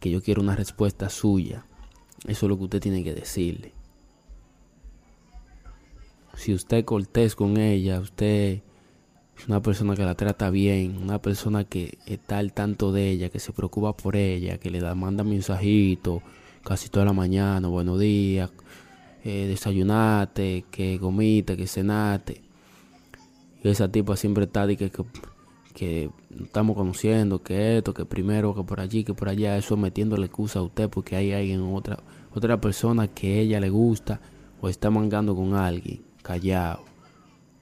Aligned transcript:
que 0.00 0.10
yo 0.10 0.22
quiero 0.22 0.42
una 0.42 0.56
respuesta 0.56 1.08
suya. 1.08 1.64
Eso 2.26 2.46
es 2.46 2.50
lo 2.50 2.56
que 2.56 2.64
usted 2.64 2.80
tiene 2.80 3.04
que 3.04 3.14
decirle. 3.14 3.72
Si 6.36 6.54
usted 6.54 6.78
es 6.78 6.84
cortés 6.84 7.34
con 7.34 7.56
ella, 7.56 8.00
usted 8.00 8.62
es 9.36 9.48
una 9.48 9.60
persona 9.60 9.94
que 9.96 10.04
la 10.04 10.14
trata 10.14 10.50
bien, 10.50 10.98
una 11.02 11.20
persona 11.20 11.64
que 11.64 11.98
está 12.06 12.38
al 12.38 12.52
tanto 12.52 12.92
de 12.92 13.10
ella, 13.10 13.28
que 13.28 13.40
se 13.40 13.52
preocupa 13.52 13.96
por 13.96 14.16
ella, 14.16 14.58
que 14.58 14.70
le 14.70 14.80
da, 14.80 14.94
manda 14.94 15.24
mensajitos 15.24 16.22
casi 16.62 16.88
toda 16.88 17.06
la 17.06 17.12
mañana, 17.12 17.66
buenos 17.68 17.98
días, 17.98 18.50
eh, 19.24 19.46
desayunate, 19.48 20.64
que 20.70 20.98
comite, 21.00 21.56
que 21.56 21.66
cenate. 21.66 22.42
Y 23.62 23.68
esa 23.68 23.90
tipa 23.90 24.16
siempre 24.16 24.44
está 24.44 24.66
de 24.66 24.76
que 24.76 24.92
estamos 25.82 26.76
conociendo, 26.76 27.42
que 27.42 27.78
esto, 27.78 27.94
que 27.94 28.04
primero, 28.04 28.54
que 28.54 28.62
por 28.62 28.80
allí, 28.80 29.04
que 29.04 29.14
por 29.14 29.28
allá, 29.28 29.56
eso 29.56 29.76
metiéndole 29.76 30.26
excusa 30.26 30.58
a 30.58 30.62
usted 30.62 30.88
porque 30.88 31.16
hay 31.16 31.32
alguien, 31.32 31.62
otra, 31.62 31.98
otra 32.34 32.60
persona 32.60 33.08
que 33.08 33.40
ella 33.40 33.60
le 33.60 33.70
gusta 33.70 34.20
o 34.60 34.68
está 34.68 34.90
mangando 34.90 35.34
con 35.34 35.54
alguien, 35.54 36.02
callado, 36.22 36.84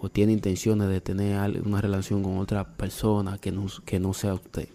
o 0.00 0.08
tiene 0.08 0.32
intenciones 0.32 0.88
de 0.88 1.00
tener 1.00 1.62
una 1.66 1.80
relación 1.80 2.22
con 2.22 2.38
otra 2.38 2.76
persona 2.76 3.38
que 3.38 3.52
no, 3.52 3.66
que 3.84 4.00
no 4.00 4.14
sea 4.14 4.34
usted. 4.34 4.68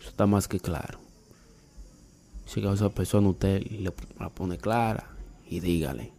Eso 0.00 0.08
está 0.08 0.26
más 0.26 0.48
que 0.48 0.60
claro. 0.60 0.98
Si 2.46 2.64
a 2.66 2.72
esa 2.72 2.88
persona 2.90 3.28
usted 3.28 3.62
le, 3.62 3.92
la 4.18 4.30
pone 4.30 4.58
clara 4.58 5.10
y 5.48 5.60
dígale. 5.60 6.17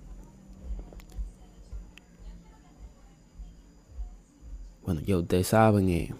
Bueno, 4.89 5.03
ya 5.05 5.19
ustedes 5.19 5.45
saben, 5.45 5.87
eh, 5.89 6.11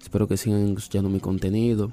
espero 0.00 0.26
que 0.26 0.38
sigan 0.38 0.78
escuchando 0.78 1.10
mi 1.10 1.20
contenido. 1.20 1.92